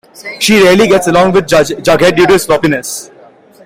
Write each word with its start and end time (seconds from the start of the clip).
She 0.39 0.63
rarely 0.63 0.87
gets 0.87 1.05
along 1.05 1.33
with 1.33 1.45
Jughead 1.45 2.15
due 2.15 2.25
to 2.25 2.33
his 2.33 2.41
sloppiness. 2.41 3.11